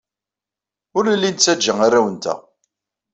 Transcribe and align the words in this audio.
Ur 0.97 1.03
nelli 1.05 1.29
nettajja 1.31 1.73
arraw-nteɣ. 1.85 2.39